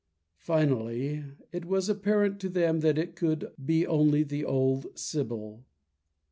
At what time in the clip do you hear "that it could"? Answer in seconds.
2.79-3.51